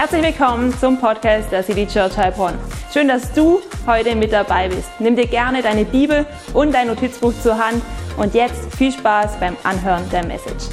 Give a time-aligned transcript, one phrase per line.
[0.00, 2.54] Herzlich willkommen zum Podcast der City Church Heilbronn.
[2.92, 4.88] Schön, dass du heute mit dabei bist.
[5.00, 6.24] Nimm dir gerne deine Bibel
[6.54, 7.82] und dein Notizbuch zur Hand
[8.16, 10.66] und jetzt viel Spaß beim Anhören der Message.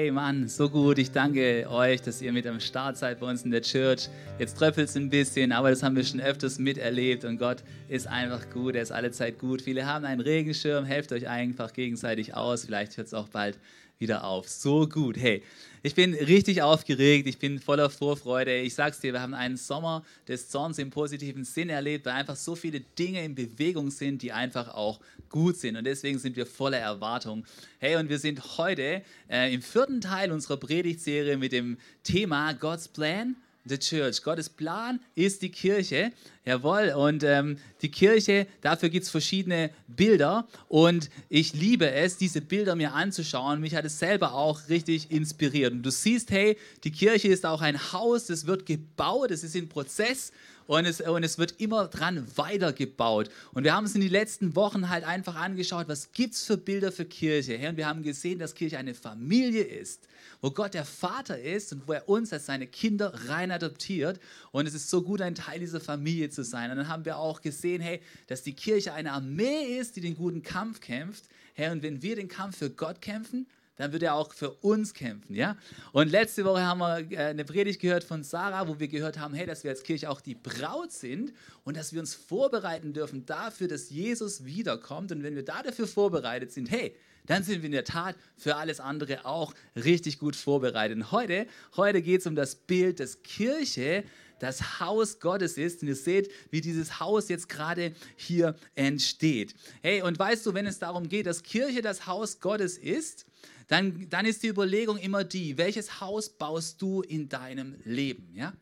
[0.00, 0.96] Hey Mann, so gut.
[0.96, 4.08] Ich danke euch, dass ihr mit am Start seid bei uns in der Church.
[4.38, 8.06] Jetzt tröpfelt es ein bisschen, aber das haben wir schon öfters miterlebt und Gott ist
[8.06, 8.76] einfach gut.
[8.76, 9.60] Er ist allezeit gut.
[9.60, 12.64] Viele haben einen Regenschirm, helft euch einfach gegenseitig aus.
[12.64, 13.58] Vielleicht hört es auch bald
[13.98, 14.48] wieder auf.
[14.48, 15.18] So gut.
[15.18, 15.42] Hey,
[15.82, 18.58] ich bin richtig aufgeregt, ich bin voller Vorfreude.
[18.58, 22.36] Ich sag's dir, wir haben einen Sommer des Zorns im positiven Sinn erlebt, weil einfach
[22.36, 25.76] so viele Dinge in Bewegung sind, die einfach auch gut sind.
[25.76, 27.46] Und deswegen sind wir voller Erwartung.
[27.78, 32.88] Hey, und wir sind heute äh, im vierten Teil unserer Predigtserie mit dem Thema God's
[32.88, 34.22] Plan the Church.
[34.22, 36.12] Gottes Plan ist die Kirche.
[36.50, 36.92] Jawohl.
[36.96, 40.48] Und ähm, die Kirche, dafür gibt es verschiedene Bilder.
[40.66, 43.60] Und ich liebe es, diese Bilder mir anzuschauen.
[43.60, 45.72] Mich hat es selber auch richtig inspiriert.
[45.72, 49.54] Und du siehst, hey, die Kirche ist auch ein Haus, das wird gebaut, es ist
[49.54, 50.32] in Prozess
[50.70, 53.28] und es, und es wird immer dran weitergebaut.
[53.52, 56.56] Und wir haben uns in den letzten Wochen halt einfach angeschaut, was gibt es für
[56.56, 57.58] Bilder für Kirche.
[57.68, 60.06] Und wir haben gesehen, dass Kirche eine Familie ist,
[60.40, 64.20] wo Gott der Vater ist und wo er uns als seine Kinder rein adoptiert.
[64.52, 66.70] Und es ist so gut, ein Teil dieser Familie zu sein.
[66.70, 70.16] Und dann haben wir auch gesehen, hey, dass die Kirche eine Armee ist, die den
[70.16, 71.24] guten Kampf kämpft.
[71.54, 73.46] Hey, und wenn wir den Kampf für Gott kämpfen,
[73.80, 75.56] dann wird er auch für uns kämpfen, ja?
[75.92, 79.32] Und letzte Woche haben wir äh, eine Predigt gehört von Sarah, wo wir gehört haben,
[79.32, 81.32] hey, dass wir als Kirche auch die Braut sind
[81.64, 85.12] und dass wir uns vorbereiten dürfen dafür, dass Jesus wiederkommt.
[85.12, 88.56] Und wenn wir da dafür vorbereitet sind, hey, dann sind wir in der Tat für
[88.56, 90.98] alles andere auch richtig gut vorbereitet.
[90.98, 91.46] Und heute,
[91.76, 94.04] heute geht es um das Bild, dass Kirche
[94.40, 95.82] das Haus Gottes ist.
[95.82, 99.54] Und ihr seht, wie dieses Haus jetzt gerade hier entsteht.
[99.82, 103.26] Hey, und weißt du, wenn es darum geht, dass Kirche das Haus Gottes ist,
[103.68, 108.34] dann, dann ist die Überlegung immer die, welches Haus baust du in deinem Leben?
[108.34, 108.52] Ja?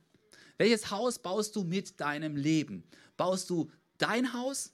[0.58, 2.84] Welches Haus baust du mit deinem Leben?
[3.16, 4.72] Baust du dein Haus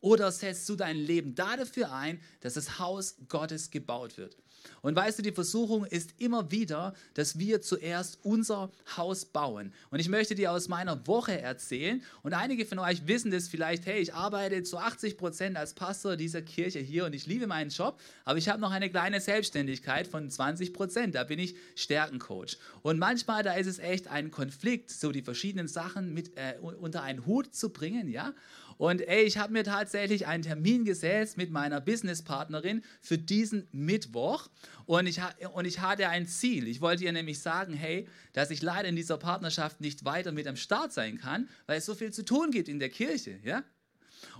[0.00, 4.36] oder setzt du dein Leben dafür ein, dass das Haus Gottes gebaut wird?
[4.82, 9.72] Und weißt du, die Versuchung ist immer wieder, dass wir zuerst unser Haus bauen.
[9.90, 12.02] Und ich möchte dir aus meiner Woche erzählen.
[12.22, 16.16] Und einige von euch wissen das vielleicht, hey, ich arbeite zu 80 Prozent als Pastor
[16.16, 20.06] dieser Kirche hier und ich liebe meinen Job, aber ich habe noch eine kleine Selbstständigkeit
[20.06, 21.14] von 20 Prozent.
[21.14, 22.58] Da bin ich Stärkencoach.
[22.82, 27.02] Und manchmal, da ist es echt ein Konflikt, so die verschiedenen Sachen mit, äh, unter
[27.02, 28.34] einen Hut zu bringen, ja.
[28.78, 34.48] Und ey, ich habe mir tatsächlich einen Termin gesetzt mit meiner Businesspartnerin für diesen Mittwoch.
[34.84, 35.20] Und ich,
[35.54, 36.68] und ich hatte ein Ziel.
[36.68, 40.46] Ich wollte ihr nämlich sagen, hey, dass ich leider in dieser Partnerschaft nicht weiter mit
[40.46, 43.38] am Start sein kann, weil es so viel zu tun gibt in der Kirche.
[43.42, 43.64] Ja?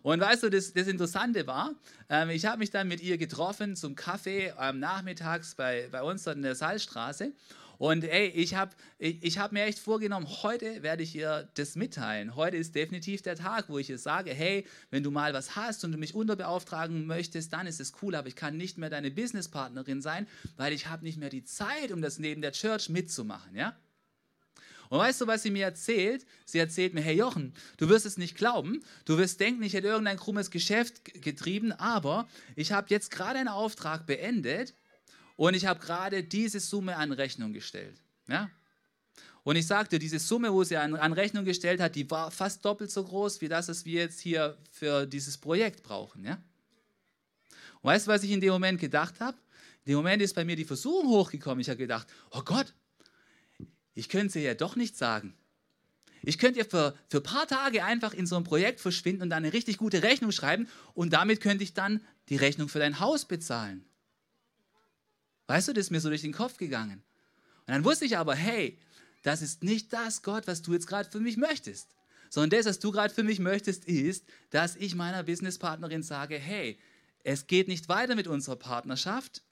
[0.02, 1.74] Und weißt du, das, das Interessante war,
[2.08, 6.24] ähm, ich habe mich dann mit ihr getroffen zum Kaffee ähm, nachmittags bei, bei uns
[6.24, 7.32] dort in der Salzstraße.
[7.78, 11.76] Und ey, ich habe ich, ich hab mir echt vorgenommen, heute werde ich ihr das
[11.76, 12.34] mitteilen.
[12.36, 15.84] Heute ist definitiv der Tag, wo ich ihr sage, hey, wenn du mal was hast
[15.84, 19.10] und du mich unterbeauftragen möchtest, dann ist es cool, aber ich kann nicht mehr deine
[19.10, 20.26] Businesspartnerin sein,
[20.56, 23.76] weil ich habe nicht mehr die Zeit, um das neben der Church mitzumachen, ja?
[24.88, 26.24] Und weißt du, was sie mir erzählt?
[26.44, 29.88] Sie erzählt mir, hey Jochen, du wirst es nicht glauben, du wirst denken, ich hätte
[29.88, 34.74] irgendein krummes Geschäft getrieben, aber ich habe jetzt gerade einen Auftrag beendet
[35.36, 38.00] und ich habe gerade diese Summe an Rechnung gestellt.
[38.26, 38.50] Ja?
[39.44, 42.64] Und ich sagte, diese Summe, wo sie an, an, Rechnung gestellt hat, die war fast
[42.64, 46.24] doppelt so groß wie das, was wir jetzt hier für dieses Projekt brauchen.
[46.24, 46.42] Ja?
[47.80, 49.36] Und weißt du, was ich in dem Moment gedacht habe?
[49.84, 51.60] In dem Moment ist bei mir die Versuchung hochgekommen.
[51.60, 52.74] Ich habe gedacht, oh Gott,
[53.94, 55.34] ich könnte ihr ja doch nicht sagen.
[56.22, 59.30] Ich könnte ja für, für ein paar Tage einfach in so ein Projekt verschwinden und
[59.30, 62.98] dann eine richtig gute Rechnung schreiben und damit könnte ich dann die Rechnung für dein
[62.98, 63.85] Haus bezahlen.
[65.46, 67.02] Weißt du, das ist mir so durch den Kopf gegangen.
[67.66, 68.78] Und dann wusste ich aber, hey,
[69.22, 71.88] das ist nicht das Gott, was du jetzt gerade für mich möchtest.
[72.30, 76.78] Sondern das, was du gerade für mich möchtest, ist, dass ich meiner Businesspartnerin sage, hey,
[77.22, 79.42] es geht nicht weiter mit unserer Partnerschaft.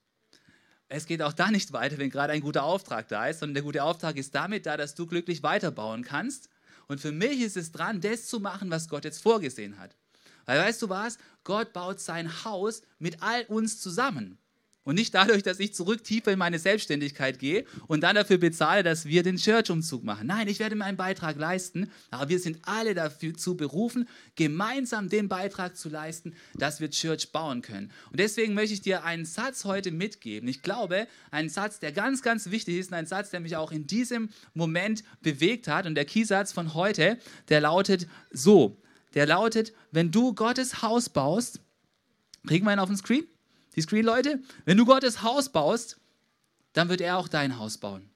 [0.89, 3.63] Es geht auch da nicht weiter, wenn gerade ein guter Auftrag da ist, sondern der
[3.65, 6.49] gute Auftrag ist damit da, dass du glücklich weiterbauen kannst.
[6.87, 9.97] Und für mich ist es dran, das zu machen, was Gott jetzt vorgesehen hat.
[10.45, 11.19] Weil weißt du was?
[11.43, 14.39] Gott baut sein Haus mit all uns zusammen.
[14.85, 18.83] Und nicht dadurch, dass ich zurück tiefer in meine Selbstständigkeit gehe und dann dafür bezahle,
[18.83, 20.27] dass wir den Church-Umzug machen.
[20.27, 25.77] Nein, ich werde meinen Beitrag leisten, aber wir sind alle dazu berufen, gemeinsam den Beitrag
[25.77, 27.91] zu leisten, dass wir Church bauen können.
[28.11, 30.49] Und deswegen möchte ich dir einen Satz heute mitgeben.
[30.49, 33.73] Ich glaube, einen Satz, der ganz, ganz wichtig ist und ein Satz, der mich auch
[33.73, 35.87] in diesem Moment bewegt hat.
[35.87, 38.81] Und der Keysatz von heute, der lautet so.
[39.15, 41.61] Der lautet, wenn du Gottes Haus baust,
[42.47, 43.27] Kriegen wir einen auf den Screen?
[43.77, 44.41] Die Screen-Leute?
[44.65, 45.99] Wenn du Gottes Haus baust,
[46.73, 48.09] dann wird er auch dein Haus bauen.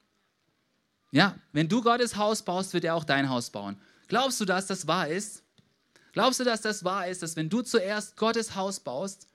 [1.11, 3.77] Ja, wenn du Gottes Haus baust, wird er auch dein Haus bauen.
[4.07, 5.43] Glaubst du, dass das wahr ist?
[6.13, 9.27] Glaubst du, dass das wahr ist, dass wenn du zuerst Gottes Haus baust,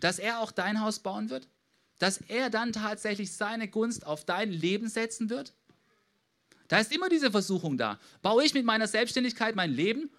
[0.00, 1.48] dass er auch dein Haus bauen wird?
[1.98, 5.52] Dass er dann tatsächlich seine Gunst auf dein Leben setzen wird?
[6.68, 7.98] Da ist immer diese Versuchung da.
[8.22, 10.10] Baue ich mit meiner Selbstständigkeit mein Leben?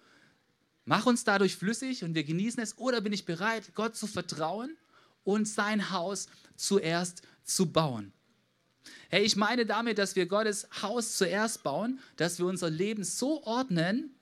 [0.84, 2.78] Mach uns dadurch flüssig und wir genießen es?
[2.78, 4.76] Oder bin ich bereit, Gott zu vertrauen
[5.24, 8.12] und sein Haus zuerst zu bauen?
[9.08, 13.42] Hey, ich meine damit, dass wir Gottes Haus zuerst bauen, dass wir unser Leben so
[13.44, 14.14] ordnen,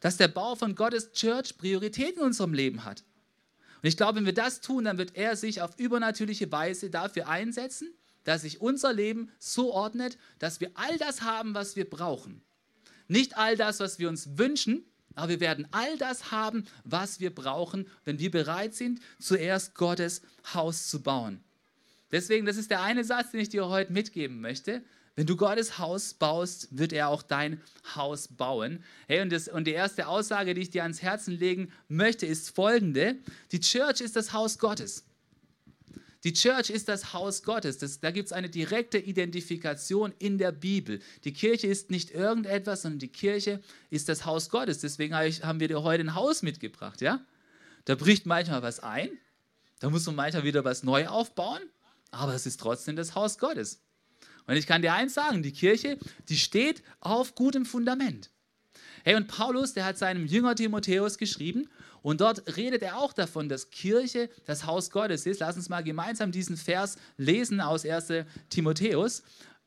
[0.00, 3.04] dass der Bau von Gottes Church Priorität in unserem Leben hat.
[3.82, 7.28] Und ich glaube, wenn wir das tun, dann wird er sich auf übernatürliche Weise dafür
[7.28, 12.42] einsetzen, dass sich unser Leben so ordnet, dass wir all das haben, was wir brauchen.
[13.08, 14.84] Nicht all das, was wir uns wünschen,
[15.14, 20.22] aber wir werden all das haben, was wir brauchen, wenn wir bereit sind, zuerst Gottes
[20.54, 21.40] Haus zu bauen.
[22.12, 24.82] Deswegen, das ist der eine Satz, den ich dir heute mitgeben möchte.
[25.16, 27.60] Wenn du Gottes Haus baust, wird er auch dein
[27.94, 28.82] Haus bauen.
[29.06, 32.54] Hey, und, das, und die erste Aussage, die ich dir ans Herzen legen möchte, ist
[32.54, 33.16] folgende.
[33.52, 35.04] Die Church ist das Haus Gottes.
[36.24, 37.78] Die Church ist das Haus Gottes.
[37.78, 41.00] Das, da gibt es eine direkte Identifikation in der Bibel.
[41.24, 44.80] Die Kirche ist nicht irgendetwas, sondern die Kirche ist das Haus Gottes.
[44.80, 47.00] Deswegen haben wir dir heute ein Haus mitgebracht.
[47.00, 47.24] Ja?
[47.86, 49.10] Da bricht manchmal was ein.
[49.78, 51.62] Da muss man manchmal wieder was neu aufbauen
[52.10, 53.82] aber es ist trotzdem das Haus Gottes.
[54.46, 58.30] Und ich kann dir eins sagen, die Kirche, die steht auf gutem Fundament.
[59.04, 61.68] Hey, und Paulus, der hat seinem Jünger Timotheus geschrieben
[62.02, 65.40] und dort redet er auch davon, dass Kirche das Haus Gottes ist.
[65.40, 68.24] Lass uns mal gemeinsam diesen Vers lesen aus 1.
[68.48, 69.22] Timotheus.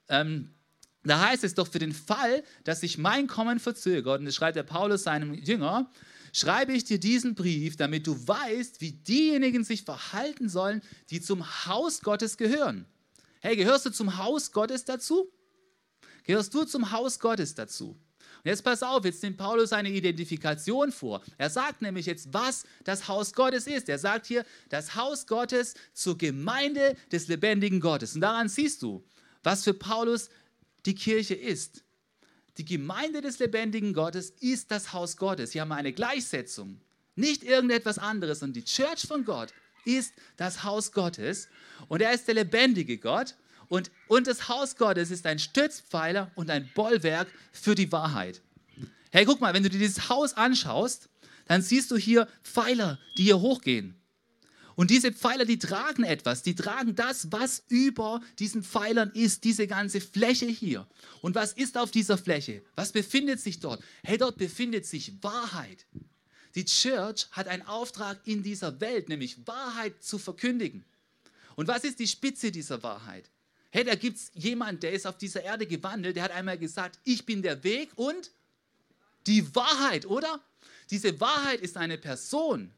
[0.08, 0.50] Ähm,
[1.04, 4.56] da heißt es doch für den Fall, dass sich mein Kommen verzögert, und das schreibt
[4.56, 5.92] der Paulus seinem Jünger,
[6.32, 11.66] schreibe ich dir diesen Brief, damit du weißt, wie diejenigen sich verhalten sollen, die zum
[11.66, 12.86] Haus Gottes gehören.
[13.42, 15.30] Hey, gehörst du zum Haus Gottes dazu?
[16.24, 17.98] Gehörst du zum Haus Gottes dazu?
[18.44, 21.22] Und jetzt pass auf, jetzt nimmt Paulus eine Identifikation vor.
[21.38, 23.88] Er sagt nämlich jetzt, was das Haus Gottes ist.
[23.88, 28.16] Er sagt hier, das Haus Gottes zur Gemeinde des lebendigen Gottes.
[28.16, 29.02] Und daran siehst du,
[29.44, 30.30] was für Paulus
[30.86, 31.86] die Kirche ist.
[32.58, 35.54] Die Gemeinde des lebendigen Gottes ist das Haus Gottes.
[35.54, 36.82] Hier haben wir eine Gleichsetzung.
[37.16, 39.54] Nicht irgendetwas anderes, sondern die Church von Gott
[39.86, 41.48] ist das Haus Gottes
[41.88, 43.36] und er ist der lebendige Gott
[43.74, 48.40] und, und das Haus Gottes ist ein Stützpfeiler und ein Bollwerk für die Wahrheit.
[49.10, 51.10] Hey, guck mal, wenn du dir dieses Haus anschaust,
[51.48, 53.96] dann siehst du hier Pfeiler, die hier hochgehen.
[54.76, 59.66] Und diese Pfeiler, die tragen etwas, die tragen das, was über diesen Pfeilern ist, diese
[59.66, 60.86] ganze Fläche hier.
[61.22, 62.62] Und was ist auf dieser Fläche?
[62.76, 63.84] Was befindet sich dort?
[64.04, 65.88] Hey, dort befindet sich Wahrheit.
[66.54, 70.86] Die Church hat einen Auftrag in dieser Welt, nämlich Wahrheit zu verkündigen.
[71.56, 73.32] Und was ist die Spitze dieser Wahrheit?
[73.76, 77.00] Hey, da gibt es jemanden, der ist auf dieser Erde gewandelt, der hat einmal gesagt,
[77.06, 78.30] ich bin der Weg und
[79.26, 80.44] die Wahrheit, oder?
[80.92, 82.72] Diese Wahrheit ist eine Person.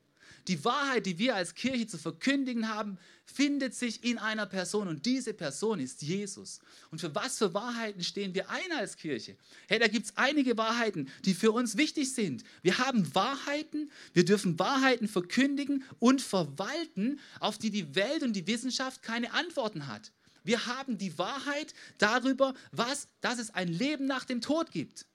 [0.48, 5.06] Die Wahrheit, die wir als Kirche zu verkündigen haben, findet sich in einer Person und
[5.06, 6.62] diese Person ist Jesus.
[6.92, 9.36] Und für was für Wahrheiten stehen wir ein als Kirche?
[9.68, 12.46] Hey, da gibt es einige Wahrheiten, die für uns wichtig sind.
[12.62, 18.48] Wir haben Wahrheiten, wir dürfen Wahrheiten verkündigen und verwalten, auf die die Welt und die
[18.48, 20.14] Wissenschaft keine Antworten hat.
[20.46, 25.06] Wir haben die Wahrheit darüber, was, dass es ein Leben nach dem Tod gibt.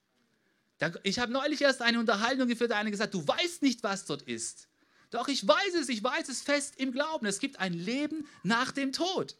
[1.04, 4.22] Ich habe neulich erst eine Unterhaltung geführt, da einer gesagt, du weißt nicht, was dort
[4.22, 4.68] ist.
[5.10, 7.26] Doch ich weiß es, ich weiß es fest im Glauben.
[7.26, 9.36] Es gibt ein Leben nach dem Tod.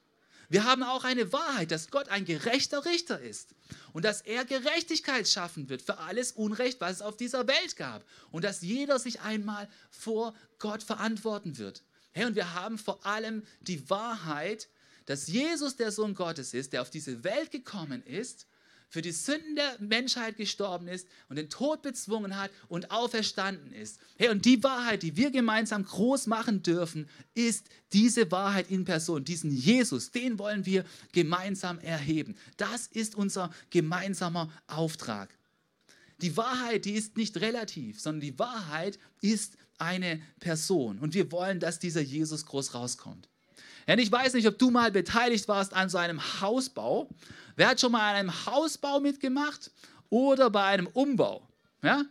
[0.48, 3.54] Wir haben auch eine Wahrheit, dass Gott ein gerechter Richter ist
[3.92, 8.04] und dass er Gerechtigkeit schaffen wird für alles Unrecht, was es auf dieser Welt gab
[8.32, 11.84] und dass jeder sich einmal vor Gott verantworten wird.
[12.12, 14.68] Hey, und wir haben vor allem die Wahrheit,
[15.10, 18.46] dass Jesus der Sohn Gottes ist, der auf diese Welt gekommen ist
[18.90, 23.98] für die Sünden der Menschheit gestorben ist und den Tod bezwungen hat und auferstanden ist.
[24.18, 29.24] Hey, und die Wahrheit, die wir gemeinsam groß machen dürfen, ist diese Wahrheit in Person,
[29.24, 32.36] diesen Jesus, den wollen wir gemeinsam erheben.
[32.56, 35.36] Das ist unser gemeinsamer Auftrag.
[36.18, 41.00] Die Wahrheit, die ist nicht relativ, sondern die Wahrheit ist eine Person.
[41.00, 43.28] Und wir wollen, dass dieser Jesus groß rauskommt.
[43.86, 47.08] Denn ich weiß nicht, ob du mal beteiligt warst an so einem Hausbau.
[47.56, 49.70] Wer hat schon mal an einem Hausbau mitgemacht
[50.08, 51.42] oder bei einem Umbau?
[51.82, 52.04] Ja?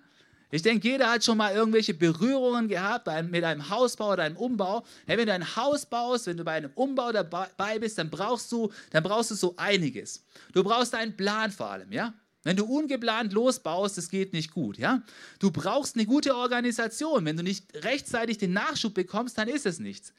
[0.51, 4.83] Ich denke, jeder hat schon mal irgendwelche Berührungen gehabt mit einem Hausbau oder einem Umbau.
[5.05, 8.51] Hey, wenn du ein Haus baust, wenn du bei einem Umbau dabei bist, dann brauchst
[8.51, 10.23] du, dann brauchst du so einiges.
[10.53, 12.13] Du brauchst einen Plan vor allem, ja?
[12.43, 15.03] Wenn du ungeplant losbaust, das geht nicht gut, ja?
[15.39, 17.25] Du brauchst eine gute Organisation.
[17.25, 20.13] Wenn du nicht rechtzeitig den Nachschub bekommst, dann ist es nichts.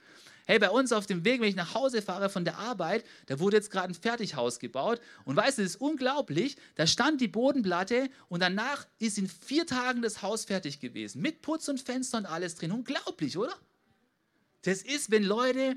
[0.51, 3.39] Hey, bei uns auf dem Weg, wenn ich nach Hause fahre von der Arbeit, da
[3.39, 5.01] wurde jetzt gerade ein Fertighaus gebaut.
[5.25, 6.57] Und weißt du, das ist unglaublich.
[6.75, 11.23] Da stand die Bodenplatte und danach ist in vier Tagen das Haus fertig gewesen.
[11.23, 12.73] Mit Putz und Fenster und alles drin.
[12.73, 13.55] Unglaublich, oder?
[14.63, 15.77] Das ist, wenn Leute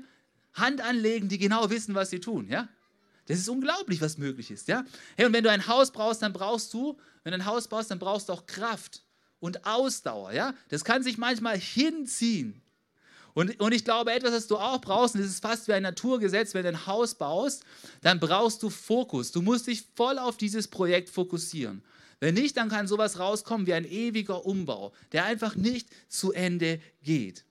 [0.54, 2.68] Hand anlegen, die genau wissen, was sie tun, ja?
[3.26, 4.84] Das ist unglaublich, was möglich ist, ja?
[5.16, 7.92] Hey, und wenn du ein Haus brauchst, dann brauchst du, wenn du ein Haus baust,
[7.92, 9.04] dann brauchst du auch Kraft
[9.38, 10.52] und Ausdauer, ja?
[10.68, 12.60] Das kann sich manchmal hinziehen.
[13.34, 15.82] Und, und ich glaube, etwas, was du auch brauchst, und das ist fast wie ein
[15.82, 17.64] Naturgesetz, wenn du ein Haus baust,
[18.00, 19.32] dann brauchst du Fokus.
[19.32, 21.82] Du musst dich voll auf dieses Projekt fokussieren.
[22.20, 26.80] Wenn nicht, dann kann sowas rauskommen wie ein ewiger Umbau, der einfach nicht zu Ende
[27.02, 27.44] geht.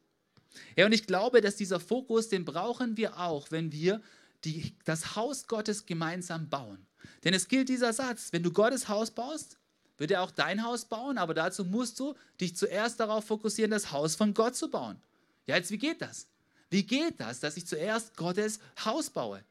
[0.78, 4.02] Ja, und ich glaube, dass dieser Fokus, den brauchen wir auch, wenn wir
[4.46, 6.86] die, das Haus Gottes gemeinsam bauen.
[7.24, 9.58] Denn es gilt dieser Satz, wenn du Gottes Haus baust,
[9.98, 13.92] wird er auch dein Haus bauen, aber dazu musst du dich zuerst darauf fokussieren, das
[13.92, 15.00] Haus von Gott zu bauen.
[15.46, 16.28] Ja, jetzt wie geht das?
[16.70, 19.44] Wie geht das, dass ich zuerst Gottes Haus baue?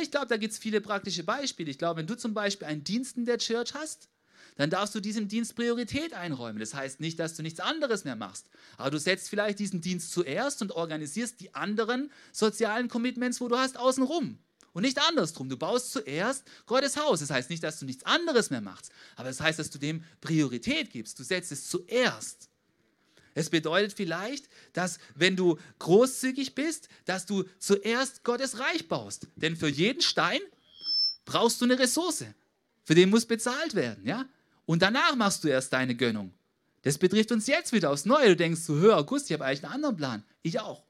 [0.00, 1.70] Ich glaube, da gibt es viele praktische Beispiele.
[1.70, 4.08] Ich glaube, wenn du zum Beispiel einen Dienst in der Church hast,
[4.56, 6.58] dann darfst du diesem Dienst Priorität einräumen.
[6.58, 10.12] Das heißt nicht, dass du nichts anderes mehr machst, aber du setzt vielleicht diesen Dienst
[10.12, 14.38] zuerst und organisierst die anderen sozialen Commitments, wo du hast, außenrum.
[14.72, 15.48] Und nicht andersrum.
[15.48, 17.20] Du baust zuerst Gottes Haus.
[17.20, 20.04] Das heißt nicht, dass du nichts anderes mehr machst, aber das heißt, dass du dem
[20.20, 21.18] Priorität gibst.
[21.18, 22.50] Du setzt es zuerst.
[23.36, 29.28] Es bedeutet vielleicht, dass wenn du großzügig bist, dass du zuerst Gottes Reich baust.
[29.36, 30.40] Denn für jeden Stein
[31.26, 32.24] brauchst du eine Ressource.
[32.82, 34.26] Für den muss bezahlt werden, ja?
[34.64, 36.32] Und danach machst du erst deine Gönnung.
[36.80, 38.30] Das betrifft uns jetzt wieder aufs Neue.
[38.30, 40.24] Du denkst, so, hör August, ich habe eigentlich einen anderen Plan.
[40.40, 40.82] Ich auch.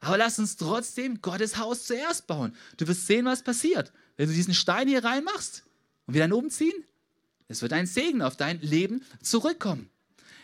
[0.00, 2.54] Aber lass uns trotzdem Gottes Haus zuerst bauen.
[2.76, 5.64] Du wirst sehen, was passiert, wenn du diesen Stein hier reinmachst
[6.06, 6.84] und wir dann umziehen.
[7.48, 9.88] Es wird ein Segen auf dein Leben zurückkommen.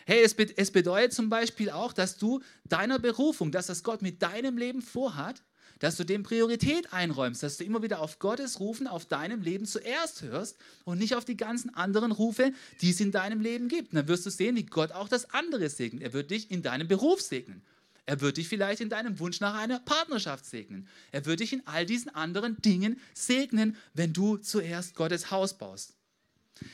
[0.09, 4.01] Hey, es, be es bedeutet zum Beispiel auch, dass du deiner Berufung, dass das Gott
[4.01, 5.43] mit deinem Leben vorhat,
[5.79, 9.65] dass du dem Priorität einräumst, dass du immer wieder auf Gottes Rufen auf deinem Leben
[9.65, 13.91] zuerst hörst und nicht auf die ganzen anderen Rufe, die es in deinem Leben gibt.
[13.91, 16.03] Und dann wirst du sehen, wie Gott auch das andere segnet.
[16.03, 17.61] Er wird dich in deinem Beruf segnen.
[18.05, 20.87] Er wird dich vielleicht in deinem Wunsch nach einer Partnerschaft segnen.
[21.11, 25.96] Er wird dich in all diesen anderen Dingen segnen, wenn du zuerst Gottes Haus baust.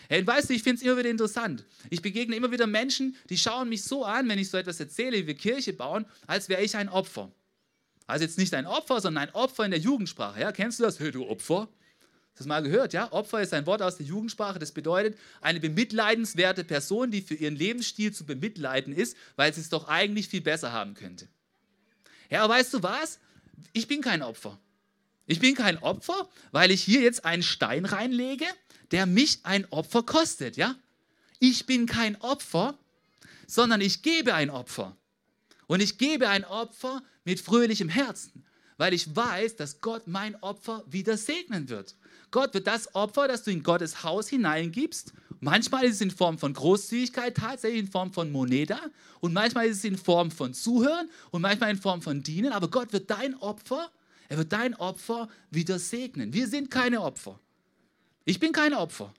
[0.09, 1.65] Hey, weißt du, ich finde es immer wieder interessant.
[1.89, 5.17] Ich begegne immer wieder Menschen, die schauen mich so an, wenn ich so etwas erzähle,
[5.17, 7.31] wie wir Kirche bauen, als wäre ich ein Opfer.
[8.07, 10.41] Also jetzt nicht ein Opfer, sondern ein Opfer in der Jugendsprache.
[10.41, 10.51] Ja?
[10.51, 10.99] Kennst du das?
[10.99, 11.61] Hey, du Opfer?
[11.61, 12.93] Hast du das mal gehört?
[12.93, 13.11] Ja?
[13.11, 14.59] Opfer ist ein Wort aus der Jugendsprache.
[14.59, 19.69] Das bedeutet eine bemitleidenswerte Person, die für ihren Lebensstil zu bemitleiden ist, weil sie es
[19.69, 21.27] doch eigentlich viel besser haben könnte.
[22.29, 23.19] Ja, aber weißt du was?
[23.71, 24.59] Ich bin kein Opfer.
[25.25, 28.45] Ich bin kein Opfer, weil ich hier jetzt einen Stein reinlege
[28.93, 30.75] der mich ein Opfer kostet, ja?
[31.39, 32.77] Ich bin kein Opfer,
[33.47, 34.95] sondern ich gebe ein Opfer.
[35.67, 38.45] Und ich gebe ein Opfer mit fröhlichem Herzen,
[38.77, 41.95] weil ich weiß, dass Gott mein Opfer wieder segnen wird.
[42.31, 46.37] Gott wird das Opfer, das du in Gottes Haus hineingibst, manchmal ist es in Form
[46.37, 48.79] von Großzügigkeit, tatsächlich in Form von Moneda
[49.19, 52.69] und manchmal ist es in Form von Zuhören und manchmal in Form von Dienen, aber
[52.69, 53.91] Gott wird dein Opfer,
[54.29, 56.33] er wird dein Opfer wieder segnen.
[56.33, 57.39] Wir sind keine Opfer.
[58.25, 59.13] Ich bin kein Opfer.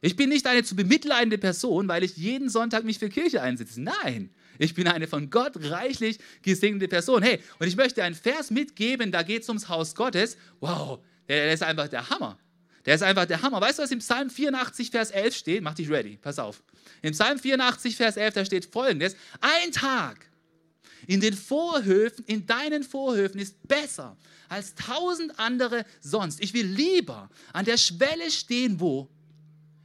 [0.00, 3.80] Ich bin nicht eine zu bemitleidende Person, weil ich jeden Sonntag mich für Kirche einsetze.
[3.80, 7.22] Nein, ich bin eine von Gott reichlich gesegnete Person.
[7.22, 10.36] Hey, und ich möchte einen Vers mitgeben, da geht es ums Haus Gottes.
[10.60, 12.38] Wow, der, der ist einfach der Hammer.
[12.84, 13.62] Der ist einfach der Hammer.
[13.62, 15.62] Weißt du, was im Psalm 84, Vers 11 steht?
[15.62, 16.62] Mach dich ready, pass auf.
[17.00, 20.28] Im Psalm 84, Vers 11, da steht folgendes: Ein Tag
[21.06, 24.16] in den Vorhöfen, in deinen Vorhöfen ist besser
[24.48, 26.40] als tausend andere sonst.
[26.40, 29.10] Ich will lieber an der Schwelle stehen, wo?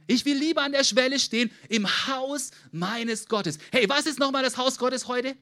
[0.06, 3.58] Ich will lieber an der Schwelle stehen im Haus meines Gottes.
[3.70, 5.36] Hey, was ist nochmal das Haus Gottes heute?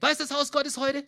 [0.00, 1.04] Was ist das Haus Gottes heute?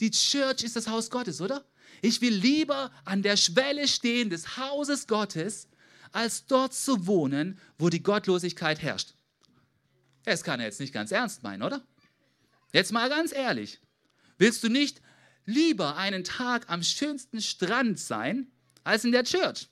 [0.00, 1.64] Die Church ist das Haus Gottes, oder?
[2.02, 5.68] Ich will lieber an der Schwelle stehen des Hauses Gottes,
[6.12, 9.14] als dort zu wohnen, wo die Gottlosigkeit herrscht.
[10.24, 11.82] Das kann er jetzt nicht ganz ernst meinen, oder?
[12.74, 13.78] Jetzt mal ganz ehrlich.
[14.36, 15.00] Willst du nicht
[15.46, 18.48] lieber einen Tag am schönsten Strand sein,
[18.82, 19.68] als in der Church?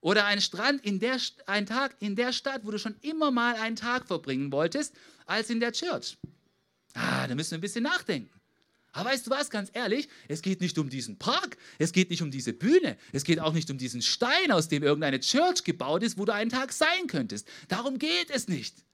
[0.00, 3.54] Oder ein Strand in der, ein Tag in der Stadt, wo du schon immer mal
[3.54, 6.18] einen Tag verbringen wolltest, als in der Church?
[6.94, 8.40] Ah, da müssen wir ein bisschen nachdenken.
[8.90, 12.20] Aber weißt du was, ganz ehrlich, es geht nicht um diesen Park, es geht nicht
[12.20, 16.02] um diese Bühne, es geht auch nicht um diesen Stein, aus dem irgendeine Church gebaut
[16.02, 17.46] ist, wo du einen Tag sein könntest.
[17.68, 18.84] Darum geht es nicht.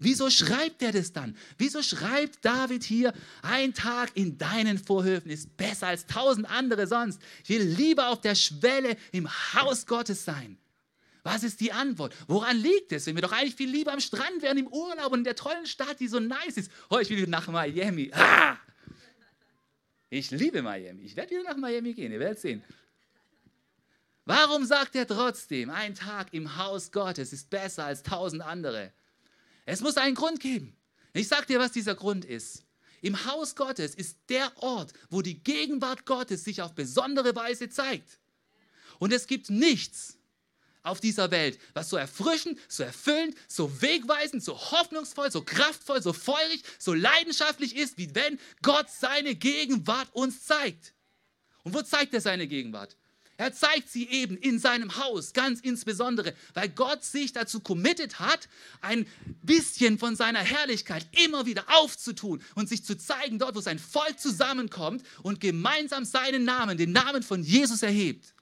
[0.00, 1.36] Wieso schreibt er das dann?
[1.56, 3.12] Wieso schreibt David hier,
[3.42, 7.20] ein Tag in deinen Vorhöfen ist besser als tausend andere sonst?
[7.42, 10.56] Ich will lieber auf der Schwelle im Haus Gottes sein.
[11.24, 12.14] Was ist die Antwort?
[12.26, 15.18] Woran liegt es, wenn wir doch eigentlich viel lieber am Strand wären, im Urlaub und
[15.18, 16.70] in der tollen Stadt, die so nice ist?
[16.90, 18.10] Oh, ich will nach Miami.
[18.14, 18.56] Ah!
[20.10, 21.02] Ich liebe Miami.
[21.02, 22.62] Ich werde wieder nach Miami gehen, ihr werdet sehen.
[24.24, 28.92] Warum sagt er trotzdem, ein Tag im Haus Gottes ist besser als tausend andere?
[29.70, 30.74] Es muss einen Grund geben.
[31.12, 32.64] Ich sage dir, was dieser Grund ist.
[33.02, 38.18] Im Haus Gottes ist der Ort, wo die Gegenwart Gottes sich auf besondere Weise zeigt.
[38.98, 40.16] Und es gibt nichts
[40.82, 46.14] auf dieser Welt, was so erfrischend, so erfüllend, so wegweisend, so hoffnungsvoll, so kraftvoll, so
[46.14, 50.94] feurig, so leidenschaftlich ist, wie wenn Gott seine Gegenwart uns zeigt.
[51.62, 52.96] Und wo zeigt er seine Gegenwart?
[53.38, 58.48] Er zeigt sie eben in seinem Haus, ganz insbesondere, weil Gott sich dazu committed hat,
[58.80, 59.06] ein
[59.42, 64.18] bisschen von seiner Herrlichkeit immer wieder aufzutun und sich zu zeigen, dort, wo sein Volk
[64.18, 68.34] zusammenkommt und gemeinsam seinen Namen, den Namen von Jesus erhebt.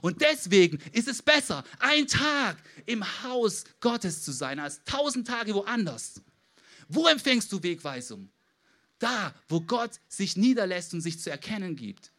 [0.00, 5.54] Und deswegen ist es besser, ein Tag im Haus Gottes zu sein, als tausend Tage
[5.54, 6.22] woanders.
[6.86, 8.30] Wo empfängst du Wegweisung?
[9.00, 12.12] Da, wo Gott sich niederlässt und sich zu erkennen gibt.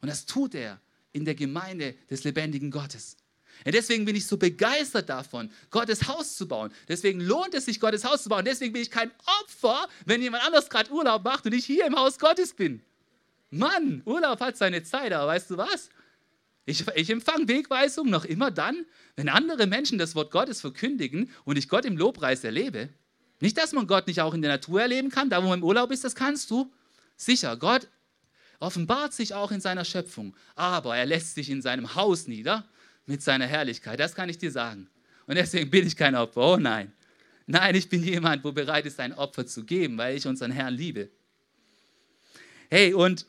[0.00, 0.80] Und das tut er
[1.12, 3.16] in der Gemeinde des lebendigen Gottes.
[3.64, 6.72] Ja, deswegen bin ich so begeistert davon, Gottes Haus zu bauen.
[6.88, 8.44] Deswegen lohnt es sich, Gottes Haus zu bauen.
[8.44, 9.10] Deswegen bin ich kein
[9.42, 12.82] Opfer, wenn jemand anders gerade Urlaub macht und ich hier im Haus Gottes bin.
[13.50, 15.90] Mann, Urlaub hat seine Zeit, aber weißt du was?
[16.64, 21.58] Ich, ich empfange Wegweisung noch immer dann, wenn andere Menschen das Wort Gottes verkündigen und
[21.58, 22.88] ich Gott im Lobpreis erlebe.
[23.40, 25.64] Nicht, dass man Gott nicht auch in der Natur erleben kann, da wo man im
[25.64, 26.72] Urlaub ist, das kannst du.
[27.16, 27.88] Sicher, Gott
[28.62, 32.64] offenbart sich auch in seiner Schöpfung, aber er lässt sich in seinem Haus nieder
[33.06, 33.98] mit seiner Herrlichkeit.
[33.98, 34.88] Das kann ich dir sagen.
[35.26, 36.40] Und deswegen bin ich kein Opfer.
[36.40, 36.92] Oh nein.
[37.46, 40.74] Nein, ich bin jemand, wo bereit ist, ein Opfer zu geben, weil ich unseren Herrn
[40.74, 41.10] liebe.
[42.70, 43.26] Hey, und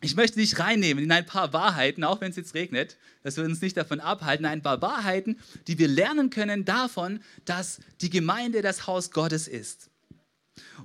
[0.00, 3.44] ich möchte dich reinnehmen in ein paar Wahrheiten, auch wenn es jetzt regnet, dass wir
[3.44, 8.62] uns nicht davon abhalten, ein paar Wahrheiten, die wir lernen können davon, dass die Gemeinde
[8.62, 9.90] das Haus Gottes ist.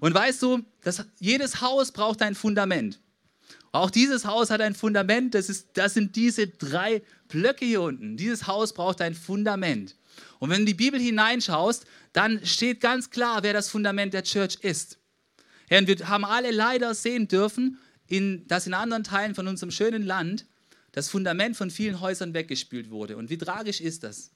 [0.01, 2.99] Und weißt du, dass jedes Haus braucht ein Fundament.
[3.71, 8.17] Auch dieses Haus hat ein Fundament, das, ist, das sind diese drei Blöcke hier unten.
[8.17, 9.95] Dieses Haus braucht ein Fundament.
[10.39, 14.23] Und wenn du in die Bibel hineinschaust, dann steht ganz klar, wer das Fundament der
[14.23, 14.97] Church ist.
[15.67, 17.77] Herr, wir haben alle leider sehen dürfen,
[18.08, 20.45] in, dass in anderen Teilen von unserem schönen Land
[20.93, 23.17] das Fundament von vielen Häusern weggespült wurde.
[23.17, 24.32] Und wie tragisch ist das?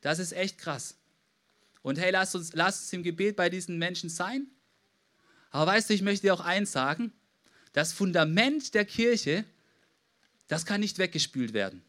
[0.00, 0.96] Das ist echt krass.
[1.82, 4.46] Und hey, lass uns, lass uns im Gebet bei diesen Menschen sein.
[5.50, 7.12] Aber weißt du, ich möchte dir auch eins sagen,
[7.72, 9.44] das Fundament der Kirche,
[10.48, 11.82] das kann nicht weggespült werden.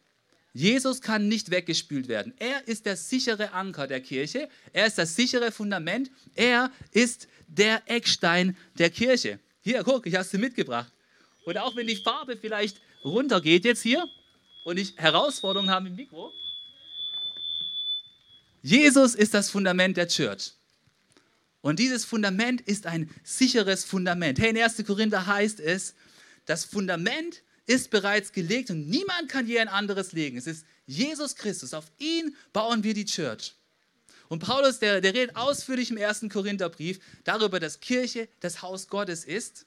[0.53, 2.33] Jesus kann nicht weggespült werden.
[2.37, 4.49] Er ist der sichere Anker der Kirche.
[4.73, 6.11] Er ist das sichere Fundament.
[6.35, 9.39] Er ist der Eckstein der Kirche.
[9.61, 10.91] Hier, guck, ich habe es dir mitgebracht.
[11.45, 14.05] Und auch wenn die Farbe vielleicht runtergeht jetzt hier
[14.65, 16.33] und ich Herausforderungen habe im Mikro,
[18.61, 20.51] Jesus ist das Fundament der Church.
[21.61, 24.39] Und dieses Fundament ist ein sicheres Fundament.
[24.39, 24.83] Hey, in 1.
[24.85, 25.93] Korinther heißt es,
[26.45, 30.37] das Fundament ist bereits gelegt und niemand kann je ein anderes legen.
[30.37, 31.73] Es ist Jesus Christus.
[31.73, 33.53] Auf ihn bauen wir die Church.
[34.27, 36.25] Und Paulus, der, der redet ausführlich im 1.
[36.31, 39.65] Korintherbrief darüber, dass Kirche das Haus Gottes ist.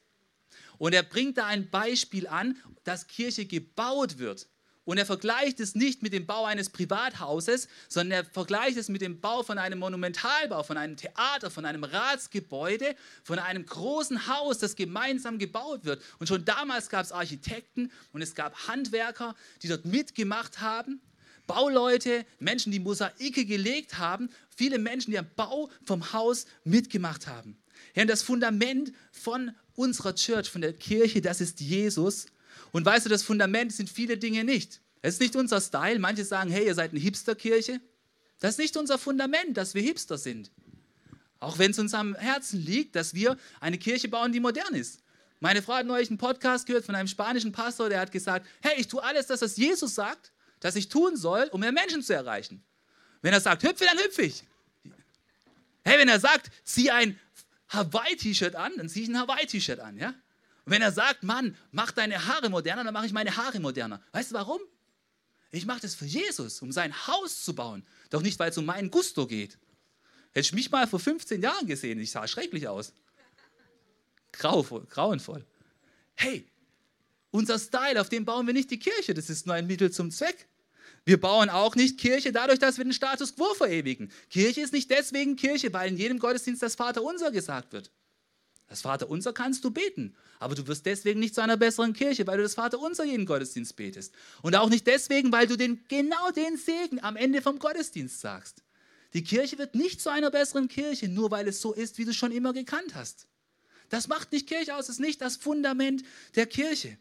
[0.79, 4.49] Und er bringt da ein Beispiel an, dass Kirche gebaut wird.
[4.85, 9.01] Und er vergleicht es nicht mit dem Bau eines Privathauses, sondern er vergleicht es mit
[9.01, 14.59] dem Bau von einem Monumentalbau, von einem Theater, von einem Ratsgebäude, von einem großen Haus,
[14.59, 16.03] das gemeinsam gebaut wird.
[16.19, 21.01] Und schon damals gab es Architekten und es gab Handwerker, die dort mitgemacht haben.
[21.47, 27.59] Bauleute, Menschen, die Mosaike gelegt haben, viele Menschen, die am Bau vom Haus mitgemacht haben.
[27.95, 32.27] Ja, und das Fundament von unserer Church, von der Kirche, das ist Jesus.
[32.75, 34.81] Und weißt du, das Fundament sind viele Dinge nicht.
[35.01, 36.01] Es ist nicht unser Style.
[36.01, 37.81] Manche sagen, hey, ihr seid eine Hipsterkirche.
[38.41, 40.51] Das ist nicht unser Fundament, dass wir Hipster sind.
[41.39, 45.05] Auch wenn es uns am Herzen liegt, dass wir eine Kirche bauen, die modern ist.
[45.39, 48.73] Meine Frau hat neulich einen Podcast gehört von einem spanischen Pastor, der hat gesagt, hey,
[48.77, 52.13] ich tue alles, das, was Jesus sagt, dass ich tun soll, um mehr Menschen zu
[52.13, 52.65] erreichen.
[53.23, 54.43] Wenn er sagt, hüpfe, dann hüpfe ich.
[55.85, 57.21] Hey, wenn er sagt, zieh ein
[57.69, 60.13] Hawaii-T-Shirt an, dann ziehe ich ein Hawaii-T-Shirt an, ja?
[60.65, 64.01] Und wenn er sagt, Mann, mach deine Haare moderner, dann mache ich meine Haare moderner.
[64.13, 64.61] Weißt du warum?
[65.51, 67.87] Ich mache das für Jesus, um sein Haus zu bauen.
[68.11, 69.59] Doch nicht, weil es um meinen Gusto geht.
[70.33, 72.93] Hätte ich mich mal vor 15 Jahren gesehen, ich sah schrecklich aus.
[74.33, 75.45] Grauvoll, grauenvoll.
[76.15, 76.45] Hey,
[77.31, 80.11] unser Style, auf dem bauen wir nicht die Kirche, das ist nur ein Mittel zum
[80.11, 80.49] Zweck.
[81.05, 84.11] Wir bauen auch nicht Kirche dadurch, dass wir den Status quo verewigen.
[84.31, 87.91] Kirche ist nicht deswegen Kirche, weil in jedem Gottesdienst das Vaterunser gesagt wird.
[88.67, 92.39] Das Vaterunser kannst du beten, aber du wirst deswegen nicht zu einer besseren Kirche, weil
[92.39, 94.15] du das Vaterunser jeden Gottesdienst betest.
[94.43, 98.63] Und auch nicht deswegen, weil du den, genau den Segen am Ende vom Gottesdienst sagst.
[99.13, 102.11] Die Kirche wird nicht zu einer besseren Kirche, nur weil es so ist, wie du
[102.11, 103.29] es schon immer gekannt hast.
[103.91, 106.03] Das macht nicht Kirche aus, das ist nicht das Fundament
[106.35, 106.99] der Kirche.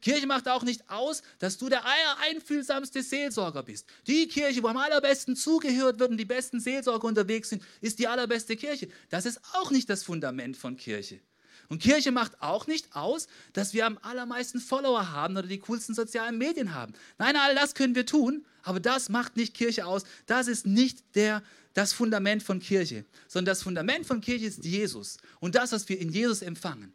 [0.00, 1.82] Kirche macht auch nicht aus, dass du der
[2.30, 3.86] einfühlsamste Seelsorger bist.
[4.06, 8.06] Die Kirche, wo am allerbesten zugehört wird und die besten Seelsorger unterwegs sind, ist die
[8.06, 8.88] allerbeste Kirche.
[9.10, 11.20] Das ist auch nicht das Fundament von Kirche.
[11.68, 15.94] Und Kirche macht auch nicht aus, dass wir am allermeisten Follower haben oder die coolsten
[15.94, 16.94] sozialen Medien haben.
[17.18, 20.04] Nein, all das können wir tun, aber das macht nicht Kirche aus.
[20.26, 21.42] Das ist nicht der,
[21.74, 26.00] das Fundament von Kirche, sondern das Fundament von Kirche ist Jesus und das, was wir
[26.00, 26.94] in Jesus empfangen.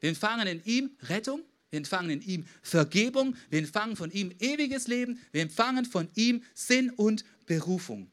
[0.00, 4.86] Wir empfangen in ihm Rettung, wir empfangen in ihm Vergebung, wir empfangen von ihm ewiges
[4.88, 8.10] Leben, wir empfangen von ihm Sinn und Berufung.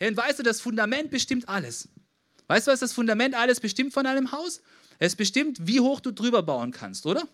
[0.00, 1.88] und weißt du, das Fundament bestimmt alles.
[2.46, 4.60] Weißt du, was das Fundament alles bestimmt von einem Haus?
[4.98, 7.26] Es bestimmt, wie hoch du drüber bauen kannst, oder?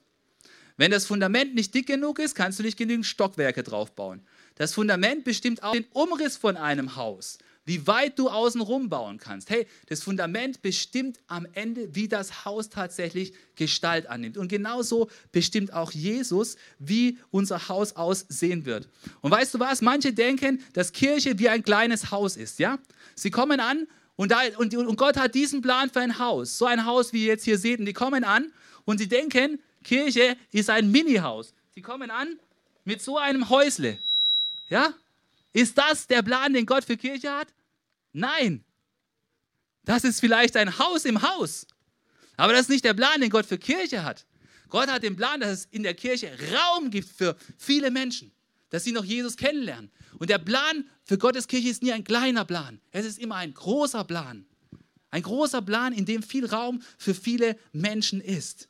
[0.77, 4.25] Wenn das Fundament nicht dick genug ist, kannst du nicht genügend Stockwerke drauf bauen.
[4.55, 9.51] Das Fundament bestimmt auch den Umriss von einem Haus wie weit du außenrum bauen kannst.
[9.51, 14.39] Hey, das Fundament bestimmt am Ende, wie das Haus tatsächlich Gestalt annimmt.
[14.39, 18.89] Und genauso bestimmt auch Jesus, wie unser Haus aussehen wird.
[19.21, 19.83] Und weißt du was?
[19.83, 22.59] Manche denken, dass Kirche wie ein kleines Haus ist.
[22.59, 22.79] Ja?
[23.15, 26.57] Sie kommen an und, da, und, und Gott hat diesen Plan für ein Haus.
[26.57, 27.81] So ein Haus, wie ihr jetzt hier seht.
[27.81, 28.51] Und die kommen an
[28.87, 31.53] und sie denken, Kirche ist ein Mini-Haus.
[31.75, 32.39] Sie kommen an
[32.87, 33.99] mit so einem Häusle.
[34.71, 34.95] Ja?
[35.53, 37.49] Ist das der Plan, den Gott für Kirche hat?
[38.13, 38.65] Nein,
[39.85, 41.67] das ist vielleicht ein Haus im Haus.
[42.37, 44.27] Aber das ist nicht der Plan, den Gott für Kirche hat.
[44.69, 48.31] Gott hat den Plan, dass es in der Kirche Raum gibt für viele Menschen,
[48.71, 49.91] dass sie noch Jesus kennenlernen.
[50.19, 52.81] Und der Plan für Gottes Kirche ist nie ein kleiner Plan.
[52.91, 54.47] Es ist immer ein großer Plan.
[55.11, 58.69] Ein großer Plan, in dem viel Raum für viele Menschen ist.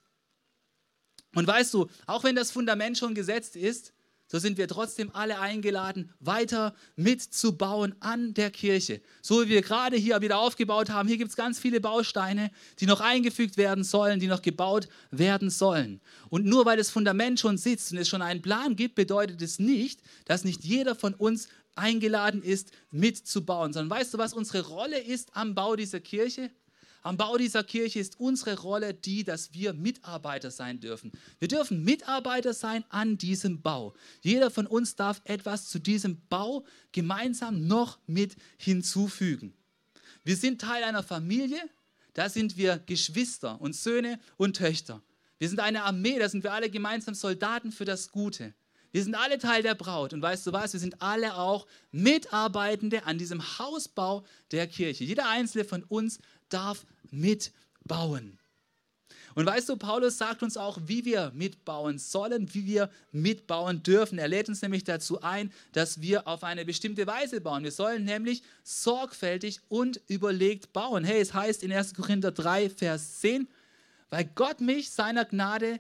[1.34, 3.92] Und weißt du, auch wenn das Fundament schon gesetzt ist,
[4.30, 9.00] so sind wir trotzdem alle eingeladen, weiter mitzubauen an der Kirche.
[9.22, 12.86] So wie wir gerade hier wieder aufgebaut haben, hier gibt es ganz viele Bausteine, die
[12.86, 16.00] noch eingefügt werden sollen, die noch gebaut werden sollen.
[16.28, 19.58] Und nur weil das Fundament schon sitzt und es schon einen Plan gibt, bedeutet es
[19.58, 24.98] nicht, dass nicht jeder von uns eingeladen ist, mitzubauen, sondern weißt du, was unsere Rolle
[24.98, 26.50] ist am Bau dieser Kirche?
[27.08, 31.10] Am Bau dieser Kirche ist unsere Rolle die, dass wir Mitarbeiter sein dürfen.
[31.38, 33.94] Wir dürfen Mitarbeiter sein an diesem Bau.
[34.20, 39.54] Jeder von uns darf etwas zu diesem Bau gemeinsam noch mit hinzufügen.
[40.22, 41.62] Wir sind Teil einer Familie,
[42.12, 45.02] da sind wir Geschwister und Söhne und Töchter.
[45.38, 48.52] Wir sind eine Armee, da sind wir alle gemeinsam Soldaten für das Gute.
[48.90, 53.04] Wir sind alle Teil der Braut und weißt du was, wir sind alle auch Mitarbeitende
[53.04, 55.04] an diesem Hausbau der Kirche.
[55.04, 58.38] Jeder einzelne von uns darf mitbauen.
[59.34, 64.18] Und weißt du, Paulus sagt uns auch, wie wir mitbauen sollen, wie wir mitbauen dürfen.
[64.18, 67.62] Er lädt uns nämlich dazu ein, dass wir auf eine bestimmte Weise bauen.
[67.62, 71.04] Wir sollen nämlich sorgfältig und überlegt bauen.
[71.04, 71.94] Hey, es heißt in 1.
[71.94, 73.46] Korinther 3, Vers 10,
[74.10, 75.78] weil Gott mich seiner Gnade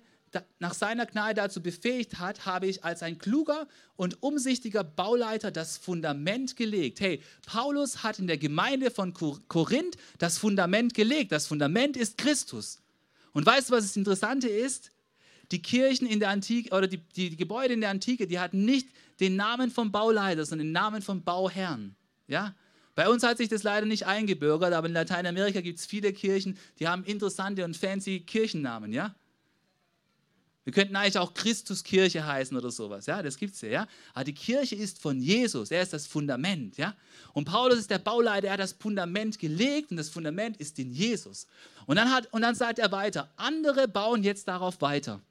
[0.58, 5.76] nach seiner Gnade dazu befähigt hat, habe ich als ein kluger und umsichtiger Bauleiter das
[5.76, 7.00] Fundament gelegt.
[7.00, 11.32] Hey, Paulus hat in der Gemeinde von Korinth das Fundament gelegt.
[11.32, 12.80] Das Fundament ist Christus.
[13.32, 14.90] Und weißt du, was das Interessante ist?
[15.50, 18.64] Die Kirchen in der Antike oder die, die, die Gebäude in der Antike, die hatten
[18.64, 18.88] nicht
[19.20, 21.96] den Namen vom Bauleiter, sondern den Namen vom Bauherrn.
[22.26, 22.54] Ja?
[22.94, 26.58] Bei uns hat sich das leider nicht eingebürgert, aber in Lateinamerika gibt es viele Kirchen,
[26.78, 28.92] die haben interessante und fancy Kirchennamen.
[28.92, 29.14] Ja?
[30.64, 33.86] Wir könnten eigentlich auch Christuskirche heißen oder sowas, ja, das gibt es ja, ja.
[34.12, 36.94] Aber die Kirche ist von Jesus, er ist das Fundament, ja.
[37.32, 40.92] Und Paulus ist der Bauleiter, er hat das Fundament gelegt und das Fundament ist in
[40.92, 41.46] Jesus.
[41.86, 45.22] Und dann, hat, und dann sagt er weiter, andere bauen jetzt darauf weiter.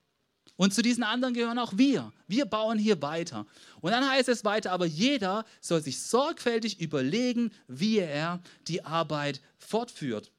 [0.57, 2.11] Und zu diesen anderen gehören auch wir.
[2.27, 3.45] Wir bauen hier weiter.
[3.79, 9.39] Und dann heißt es weiter, aber jeder soll sich sorgfältig überlegen, wie er die Arbeit
[9.59, 10.31] fortführt.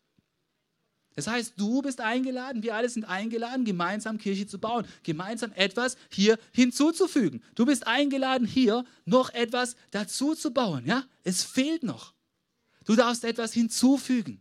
[1.19, 5.97] Das heißt, du bist eingeladen, wir alle sind eingeladen, gemeinsam Kirche zu bauen, gemeinsam etwas
[6.13, 7.43] hier hinzuzufügen.
[7.57, 10.87] Du bist eingeladen, hier noch etwas dazu zu bauen.
[10.87, 11.03] Ja?
[11.25, 12.15] Es fehlt noch.
[12.85, 14.41] Du darfst etwas hinzufügen.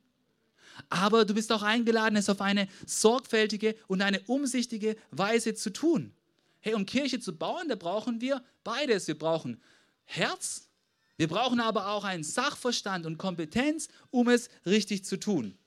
[0.87, 6.13] Aber du bist auch eingeladen, es auf eine sorgfältige und eine umsichtige Weise zu tun.
[6.59, 9.07] Hey, um Kirche zu bauen, da brauchen wir beides.
[9.07, 9.59] Wir brauchen
[10.05, 10.69] Herz,
[11.15, 15.57] wir brauchen aber auch einen Sachverstand und Kompetenz, um es richtig zu tun.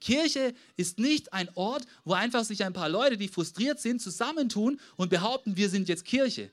[0.00, 4.80] Kirche ist nicht ein Ort, wo einfach sich ein paar Leute, die frustriert sind, zusammentun
[4.96, 6.50] und behaupten, wir sind jetzt Kirche.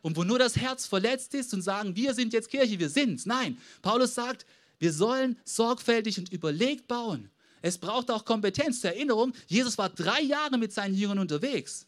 [0.00, 3.26] Und wo nur das Herz verletzt ist und sagen, wir sind jetzt Kirche, wir sind's.
[3.26, 4.46] Nein, Paulus sagt,
[4.78, 7.30] wir sollen sorgfältig und überlegt bauen.
[7.62, 8.80] Es braucht auch Kompetenz.
[8.80, 11.86] Zur Erinnerung, Jesus war drei Jahre mit seinen Jüngern unterwegs.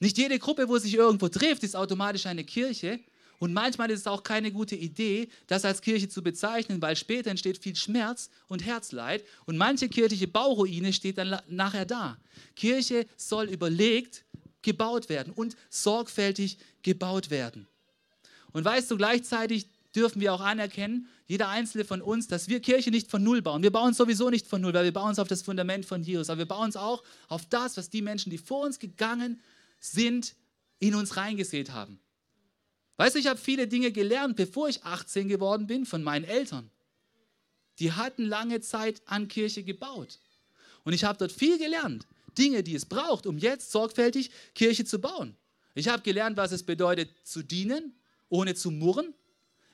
[0.00, 3.00] Nicht jede Gruppe, wo sich irgendwo trifft, ist automatisch eine Kirche.
[3.42, 7.28] Und manchmal ist es auch keine gute Idee, das als Kirche zu bezeichnen, weil später
[7.28, 12.18] entsteht viel Schmerz und Herzleid und manche kirchliche Bauruine steht dann nachher da.
[12.54, 14.24] Kirche soll überlegt
[14.62, 17.66] gebaut werden und sorgfältig gebaut werden.
[18.52, 22.92] Und weißt du, gleichzeitig dürfen wir auch anerkennen, jeder einzelne von uns, dass wir Kirche
[22.92, 23.64] nicht von Null bauen.
[23.64, 26.30] Wir bauen sowieso nicht von Null, weil wir bauen es auf das Fundament von Jesus.
[26.30, 29.40] Aber wir bauen es auch auf das, was die Menschen, die vor uns gegangen
[29.80, 30.36] sind,
[30.78, 31.98] in uns reingesät haben.
[32.96, 36.70] Weißt du, ich habe viele Dinge gelernt, bevor ich 18 geworden bin, von meinen Eltern.
[37.78, 40.20] Die hatten lange Zeit an Kirche gebaut.
[40.84, 42.06] Und ich habe dort viel gelernt.
[42.36, 45.36] Dinge, die es braucht, um jetzt sorgfältig Kirche zu bauen.
[45.74, 47.94] Ich habe gelernt, was es bedeutet zu dienen,
[48.28, 49.14] ohne zu murren.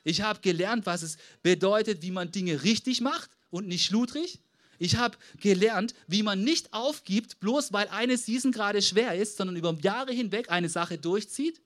[0.03, 4.39] Ich habe gelernt, was es bedeutet, wie man Dinge richtig macht und nicht schludrig.
[4.77, 9.57] Ich habe gelernt, wie man nicht aufgibt, bloß weil eine Season gerade schwer ist, sondern
[9.57, 11.61] über Jahre hinweg eine Sache durchzieht.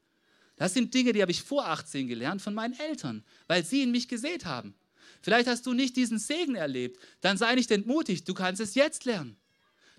[0.56, 3.92] Das sind Dinge, die habe ich vor 18 gelernt von meinen Eltern, weil sie in
[3.92, 4.76] mich gesät haben.
[5.22, 7.00] Vielleicht hast du nicht diesen Segen erlebt.
[7.22, 8.28] Dann sei nicht entmutigt.
[8.28, 9.38] Du kannst es jetzt lernen.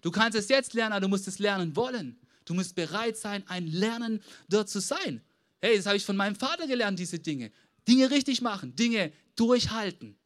[0.02, 2.18] Du kannst es jetzt lernen, aber du musst es lernen wollen.
[2.44, 5.22] Du musst bereit sein, ein Lernen dort zu sein.
[5.62, 7.50] Hey, das habe ich von meinem Vater gelernt, diese Dinge.
[7.88, 10.16] Dinge richtig machen, Dinge durchhalten,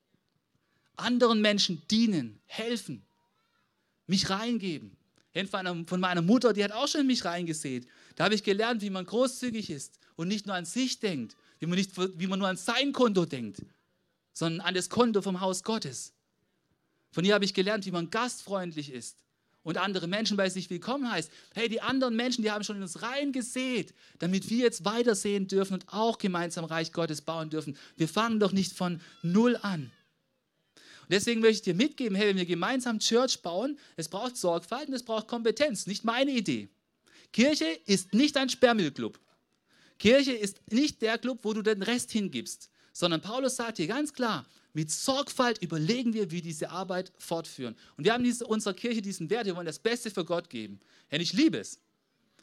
[0.96, 3.04] anderen Menschen dienen, helfen,
[4.06, 4.96] mich reingeben.
[5.86, 7.86] Von meiner Mutter, die hat auch schon mich reingesät.
[8.16, 11.66] Da habe ich gelernt, wie man großzügig ist und nicht nur an sich denkt, wie
[11.66, 13.62] man, nicht, wie man nur an sein Konto denkt,
[14.32, 16.12] sondern an das Konto vom Haus Gottes.
[17.12, 19.16] Von ihr habe ich gelernt, wie man gastfreundlich ist
[19.62, 21.30] und andere Menschen bei sich willkommen heißt.
[21.54, 25.74] Hey, die anderen Menschen, die haben schon in uns reingesät, damit wir jetzt weitersehen dürfen
[25.74, 27.76] und auch gemeinsam Reich Gottes bauen dürfen.
[27.96, 29.92] Wir fangen doch nicht von Null an.
[30.74, 34.88] Und deswegen möchte ich dir mitgeben, hey, wenn wir gemeinsam Church bauen, es braucht Sorgfalt
[34.88, 35.86] und es braucht Kompetenz.
[35.86, 36.68] Nicht meine Idee.
[37.32, 39.20] Kirche ist nicht ein Sperrmüllclub.
[39.98, 44.12] Kirche ist nicht der Club, wo du den Rest hingibst, sondern Paulus sagt hier ganz
[44.12, 47.74] klar, mit Sorgfalt überlegen wir, wie diese Arbeit fortführen.
[47.96, 50.80] Und wir haben diese, unserer Kirche diesen Wert, wir wollen das Beste für Gott geben.
[51.08, 51.80] Hey, ich liebe es.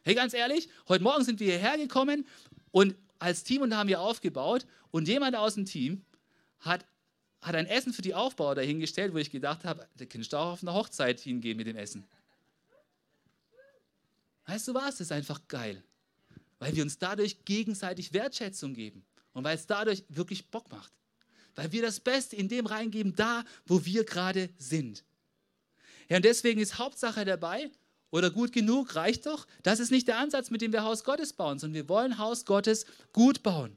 [0.04, 2.26] Hey, ganz ehrlich, heute Morgen sind wir hierher gekommen
[2.72, 6.04] und als Team und haben wir aufgebaut und jemand aus dem Team
[6.60, 6.86] hat,
[7.42, 10.54] hat ein Essen für die Aufbauer dahingestellt, wo ich gedacht habe, da kannst du auch
[10.54, 12.06] auf eine Hochzeit hingehen mit dem Essen.
[14.46, 14.98] Weißt du was?
[14.98, 15.84] Das ist einfach geil.
[16.60, 20.92] Weil wir uns dadurch gegenseitig Wertschätzung geben und weil es dadurch wirklich Bock macht
[21.56, 25.04] weil wir das Beste in dem reingeben, da, wo wir gerade sind.
[26.10, 27.72] Ja, und deswegen ist Hauptsache dabei,
[28.12, 29.46] oder gut genug, reicht doch.
[29.64, 32.46] Das ist nicht der Ansatz, mit dem wir Haus Gottes bauen, sondern wir wollen Haus
[32.46, 33.76] Gottes gut bauen.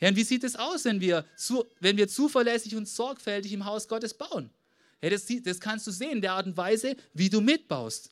[0.00, 3.64] Ja, und wie sieht es aus, wenn wir, zu, wenn wir zuverlässig und sorgfältig im
[3.64, 4.50] Haus Gottes bauen?
[5.02, 8.10] Ja, das, das kannst du sehen der Art und Weise, wie du mitbaust.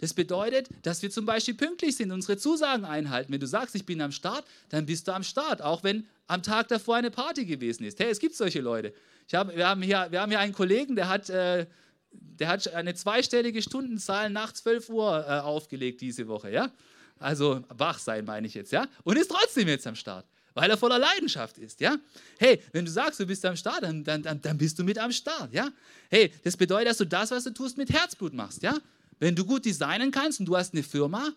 [0.00, 3.32] Das bedeutet, dass wir zum Beispiel pünktlich sind, unsere Zusagen einhalten.
[3.32, 6.42] Wenn du sagst, ich bin am Start, dann bist du am Start, auch wenn am
[6.42, 8.00] Tag davor eine Party gewesen ist.
[8.00, 8.94] Hey, es gibt solche Leute.
[9.32, 11.66] Hab, wir, haben hier, wir haben hier einen Kollegen, der hat, äh,
[12.12, 16.50] der hat eine zweistellige Stundenzahl nach 12 Uhr äh, aufgelegt diese Woche.
[16.50, 16.72] Ja?
[17.18, 18.72] Also wach sein, meine ich jetzt.
[18.72, 21.96] ja, Und ist trotzdem jetzt am Start weil er voller Leidenschaft ist, ja?
[22.38, 25.12] Hey, wenn du sagst, du bist am Start, dann, dann, dann bist du mit am
[25.12, 25.70] Start, ja?
[26.08, 28.76] Hey, das bedeutet, dass du das, was du tust, mit Herzblut machst, ja?
[29.20, 31.32] Wenn du gut designen kannst und du hast eine Firma,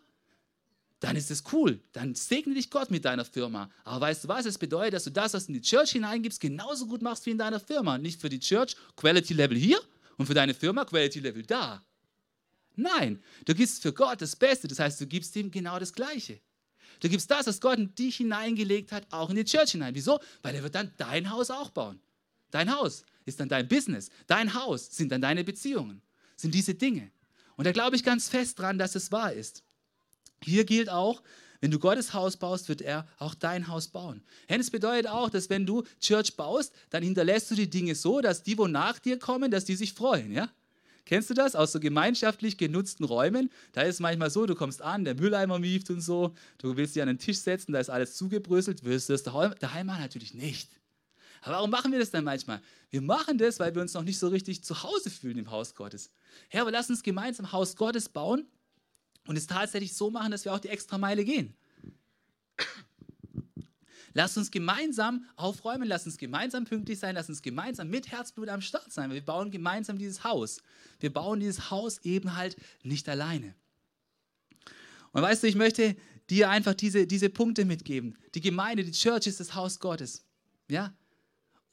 [1.02, 1.82] dann ist es cool.
[1.92, 3.70] Dann segne dich Gott mit deiner Firma.
[3.84, 4.46] Aber weißt du was?
[4.46, 7.32] Es bedeutet, dass du das, was du in die Church hineingibst, genauso gut machst wie
[7.32, 7.98] in deiner Firma.
[7.98, 9.80] Nicht für die Church Quality Level hier
[10.18, 11.86] und für deine Firma Quality Level da.
[12.76, 14.70] Nein, du gibst für Gott das Beste.
[14.70, 16.40] Das heißt, du gibst ihm genau das Gleiche.
[17.02, 19.94] Du gibst das, was Gott in dich hineingelegt hat, auch in die Church hinein.
[19.94, 20.22] Wieso?
[20.42, 22.00] Weil er wird dann dein Haus auch bauen.
[22.50, 24.10] Dein Haus ist dann dein Business.
[24.26, 26.02] Dein Haus sind dann deine Beziehungen.
[26.38, 27.12] Sind diese Dinge.
[27.56, 29.64] Und da glaube ich ganz fest dran, dass es wahr ist.
[30.44, 31.22] Hier gilt auch,
[31.62, 34.22] wenn du Gottes Haus baust, wird er auch dein Haus bauen.
[34.50, 38.44] Das bedeutet auch, dass wenn du Church baust, dann hinterlässt du die Dinge so, dass
[38.44, 40.34] die, wo nach dir kommen, dass die sich freuen.
[40.34, 40.50] Ja?
[41.06, 43.50] Kennst du das aus so gemeinschaftlich genutzten Räumen?
[43.72, 46.96] Da ist es manchmal so, du kommst an, der Mülleimer mieft und so, du willst
[46.96, 50.02] dich an den Tisch setzen, da ist alles zugebröselt, wirst du das daheim machen?
[50.02, 50.70] Natürlich nicht.
[51.44, 52.62] Aber warum machen wir das dann manchmal?
[52.90, 55.76] Wir machen das, weil wir uns noch nicht so richtig zu Hause fühlen im Haus
[55.76, 56.10] Gottes.
[56.48, 58.48] Herr, aber lass uns gemeinsam Haus Gottes bauen
[59.28, 61.56] und es tatsächlich so machen, dass wir auch die extra Meile gehen.
[64.14, 68.62] Lass uns gemeinsam aufräumen, lass uns gemeinsam pünktlich sein, lass uns gemeinsam mit Herzblut am
[68.62, 69.12] Start sein.
[69.12, 70.62] Wir bauen gemeinsam dieses Haus.
[71.00, 73.56] Wir bauen dieses Haus eben halt nicht alleine.
[75.12, 75.96] Und weißt du, ich möchte
[76.30, 78.16] dir einfach diese, diese Punkte mitgeben.
[78.36, 80.24] Die Gemeinde, die Church ist das Haus Gottes.
[80.70, 80.96] Ja?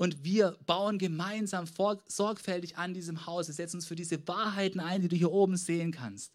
[0.00, 1.66] Und wir bauen gemeinsam
[2.06, 3.48] sorgfältig an diesem Haus.
[3.48, 6.32] Wir setzen uns für diese Wahrheiten ein, die du hier oben sehen kannst.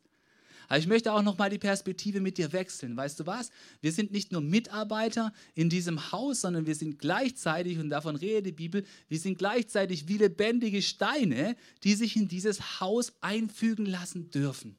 [0.68, 2.96] Aber ich möchte auch nochmal die Perspektive mit dir wechseln.
[2.96, 3.50] Weißt du was?
[3.82, 8.46] Wir sind nicht nur Mitarbeiter in diesem Haus, sondern wir sind gleichzeitig, und davon redet
[8.46, 14.30] die Bibel, wir sind gleichzeitig wie lebendige Steine, die sich in dieses Haus einfügen lassen
[14.30, 14.78] dürfen.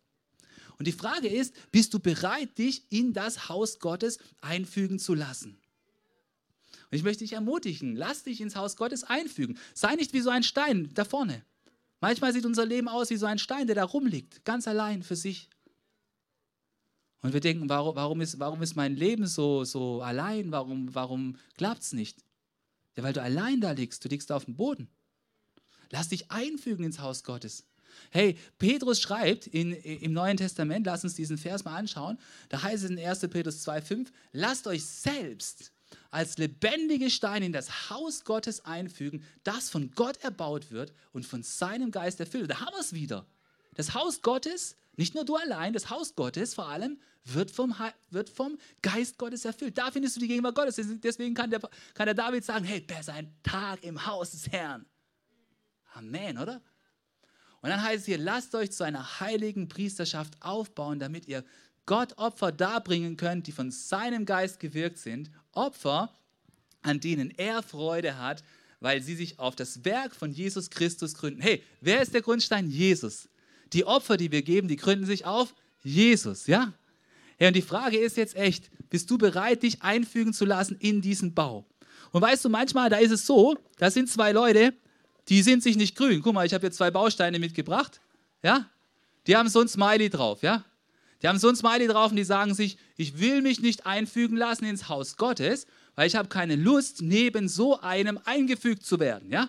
[0.79, 5.59] Und die Frage ist, bist du bereit, dich in das Haus Gottes einfügen zu lassen?
[6.91, 9.59] Und ich möchte dich ermutigen, lass dich ins Haus Gottes einfügen.
[9.75, 11.45] Sei nicht wie so ein Stein da vorne.
[12.01, 15.17] Manchmal sieht unser Leben aus wie so ein Stein, der da rumliegt, ganz allein für
[15.17, 15.49] sich.
[17.23, 20.53] Und wir denken, warum, warum, ist, warum ist mein Leben so, so allein?
[20.53, 22.23] Warum, warum klappt es nicht?
[22.95, 24.89] Ja, weil du allein da liegst, du liegst auf dem Boden.
[25.91, 27.65] Lass dich einfügen ins Haus Gottes.
[28.11, 32.19] Hey, Petrus schreibt in, im Neuen Testament, lass uns diesen Vers mal anschauen,
[32.51, 33.21] da heißt es in 1.
[33.29, 35.73] Petrus 2,5, lasst euch selbst
[36.11, 41.43] als lebendige Steine in das Haus Gottes einfügen, das von Gott erbaut wird und von
[41.43, 42.51] seinem Geist erfüllt.
[42.51, 43.27] Da haben wir es wieder.
[43.75, 47.75] Das Haus Gottes, nicht nur du allein, das Haus Gottes vor allem, wird vom,
[48.11, 49.77] wird vom Geist Gottes erfüllt.
[49.77, 50.81] Da findest du die Gegenwart Gottes.
[51.03, 51.61] Deswegen kann der,
[51.95, 54.87] kann der David sagen, hey, besser ein Tag im Haus des Herrn.
[55.93, 56.63] Amen, oder?
[57.63, 61.45] Und dann heißt es hier, lasst euch zu einer heiligen Priesterschaft aufbauen, damit ihr
[61.85, 65.31] Gott Opfer darbringen könnt, die von seinem Geist gewirkt sind.
[65.57, 66.11] Opfer,
[66.83, 68.43] an denen er Freude hat,
[68.81, 71.41] weil sie sich auf das Werk von Jesus Christus gründen.
[71.41, 72.69] Hey, wer ist der Grundstein?
[72.69, 73.29] Jesus.
[73.73, 76.73] Die Opfer, die wir geben, die gründen sich auf Jesus, ja?
[77.39, 81.01] Hey, und die Frage ist jetzt echt, bist du bereit, dich einfügen zu lassen in
[81.01, 81.67] diesen Bau?
[82.13, 84.73] Und weißt du, manchmal, da ist es so, da sind zwei Leute,
[85.29, 86.23] die sind sich nicht grün.
[86.23, 88.01] Guck mal, ich habe jetzt zwei Bausteine mitgebracht,
[88.43, 88.71] ja?
[89.27, 90.65] Die haben so ein Smiley drauf, ja?
[91.23, 94.37] Die haben so ein Smiley drauf und die sagen sich, ich will mich nicht einfügen
[94.37, 99.31] lassen ins Haus Gottes, weil ich habe keine Lust, neben so einem eingefügt zu werden.
[99.31, 99.49] Ja?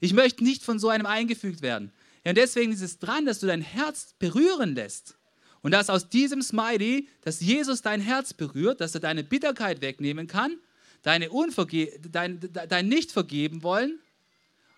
[0.00, 1.92] Ich möchte nicht von so einem eingefügt werden.
[2.24, 5.16] Ja, und deswegen ist es dran, dass du dein Herz berühren lässt.
[5.62, 10.26] Und dass aus diesem Smiley, dass Jesus dein Herz berührt, dass er deine Bitterkeit wegnehmen
[10.26, 10.58] kann,
[11.02, 13.98] deine Unverge dein, dein Nicht-Vergeben wollen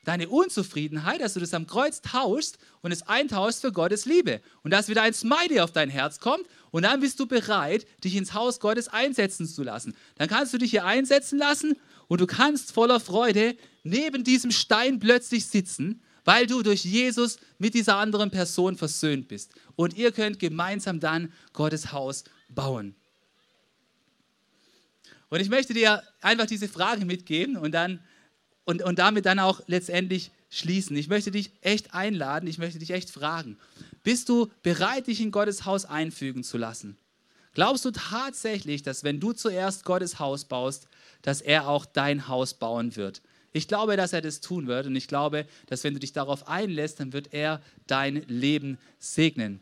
[0.06, 4.40] deine Unzufriedenheit, dass du das am Kreuz tauschst und es eintauschst für Gottes Liebe.
[4.62, 8.14] Und dass wieder ein Smiley auf dein Herz kommt und dann bist du bereit, dich
[8.14, 9.94] ins Haus Gottes einsetzen zu lassen.
[10.16, 15.00] Dann kannst du dich hier einsetzen lassen und du kannst voller Freude neben diesem Stein
[15.00, 19.54] plötzlich sitzen, weil du durch Jesus mit dieser anderen Person versöhnt bist.
[19.74, 22.94] Und ihr könnt gemeinsam dann Gottes Haus bauen.
[25.30, 28.00] Und ich möchte dir einfach diese Frage mitgeben und dann
[28.66, 30.94] und, und damit dann auch letztendlich schließen.
[30.96, 33.56] Ich möchte dich echt einladen, ich möchte dich echt fragen,
[34.02, 36.98] bist du bereit, dich in Gottes Haus einfügen zu lassen?
[37.54, 40.88] Glaubst du tatsächlich, dass wenn du zuerst Gottes Haus baust,
[41.22, 43.22] dass er auch dein Haus bauen wird?
[43.52, 46.46] Ich glaube, dass er das tun wird und ich glaube, dass wenn du dich darauf
[46.46, 49.60] einlässt, dann wird er dein Leben segnen.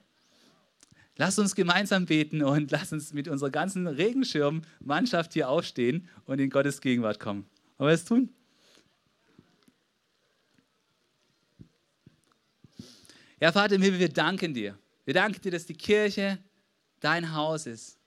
[1.16, 6.50] Lass uns gemeinsam beten und lass uns mit unserer ganzen Regenschirmmannschaft hier aufstehen und in
[6.50, 7.46] Gottes Gegenwart kommen.
[7.78, 8.30] Wollen wir es tun?
[13.44, 14.78] Ja, Vater im Himmel, wir danken dir.
[15.04, 16.38] Wir danken dir, dass die Kirche
[17.00, 17.98] dein Haus ist.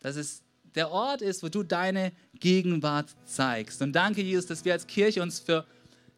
[0.00, 0.42] Dass es
[0.74, 3.80] der Ort ist, wo du deine Gegenwart zeigst.
[3.80, 5.64] Und danke, Jesus, dass wir als Kirche uns für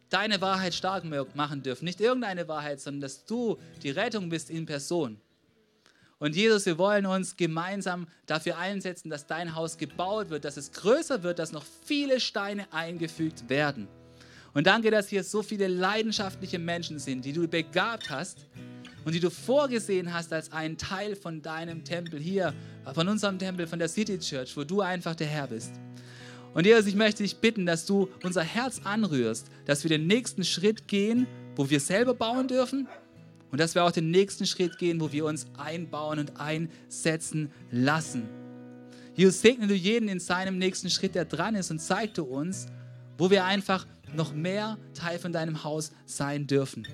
[0.09, 1.03] deine Wahrheit stark
[1.35, 1.85] machen dürfen.
[1.85, 5.21] Nicht irgendeine Wahrheit, sondern dass du die Rettung bist in Person.
[6.17, 10.71] Und Jesus, wir wollen uns gemeinsam dafür einsetzen, dass dein Haus gebaut wird, dass es
[10.71, 13.87] größer wird, dass noch viele Steine eingefügt werden.
[14.53, 18.45] Und danke, dass hier so viele leidenschaftliche Menschen sind, die du begabt hast
[19.05, 22.53] und die du vorgesehen hast als einen Teil von deinem Tempel hier,
[22.93, 25.71] von unserem Tempel, von der City Church, wo du einfach der Herr bist.
[26.53, 30.43] Und Jesus, ich möchte dich bitten, dass du unser Herz anrührst, dass wir den nächsten
[30.43, 32.87] Schritt gehen, wo wir selber bauen dürfen
[33.51, 38.27] und dass wir auch den nächsten Schritt gehen, wo wir uns einbauen und einsetzen lassen.
[39.15, 42.67] Jesus, segne du jeden in seinem nächsten Schritt, der dran ist und zeig du uns,
[43.17, 46.87] wo wir einfach noch mehr Teil von deinem Haus sein dürfen.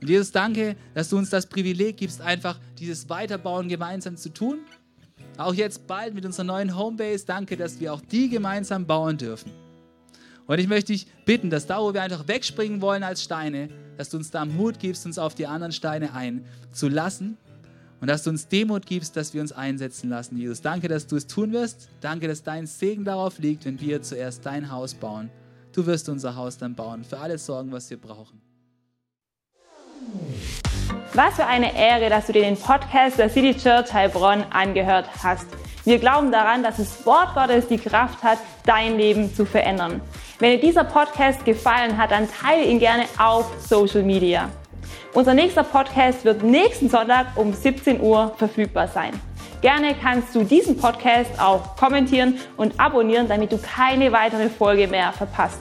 [0.00, 4.60] Und Jesus, danke, dass du uns das Privileg gibst, einfach dieses Weiterbauen gemeinsam zu tun.
[5.36, 9.52] Auch jetzt bald mit unserer neuen Homebase, danke, dass wir auch die gemeinsam bauen dürfen.
[10.46, 14.08] Und ich möchte dich bitten, dass da, wo wir einfach wegspringen wollen als Steine, dass
[14.08, 17.36] du uns da Mut gibst, uns auf die anderen Steine einzulassen
[18.00, 20.62] und dass du uns Demut gibst, dass wir uns einsetzen lassen, Jesus.
[20.62, 21.88] Danke, dass du es tun wirst.
[22.00, 25.30] Danke, dass dein Segen darauf liegt, wenn wir zuerst dein Haus bauen.
[25.78, 28.42] Du wirst unser Haus dann bauen, für alles sorgen, was wir brauchen.
[31.14, 35.46] Was für eine Ehre, dass du dir den Podcast der City Church Heilbronn angehört hast.
[35.84, 40.00] Wir glauben daran, dass das Wort Gottes die Kraft hat, dein Leben zu verändern.
[40.40, 44.50] Wenn dir dieser Podcast gefallen hat, dann teile ihn gerne auf Social Media.
[45.14, 49.12] Unser nächster Podcast wird nächsten Sonntag um 17 Uhr verfügbar sein.
[49.60, 55.12] Gerne kannst du diesen Podcast auch kommentieren und abonnieren, damit du keine weitere Folge mehr
[55.12, 55.58] verpasst.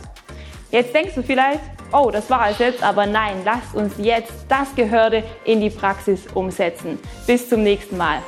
[0.69, 4.75] Jetzt denkst du vielleicht, oh, das war es jetzt, aber nein, lasst uns jetzt das
[4.75, 6.99] Gehörte in die Praxis umsetzen.
[7.25, 8.21] Bis zum nächsten Mal.